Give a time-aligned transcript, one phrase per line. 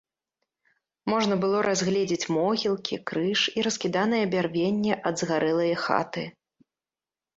[1.11, 6.23] Можна было разгледзець могілкі, крыж і раскіданае бярвенне ад згарэлае хаты.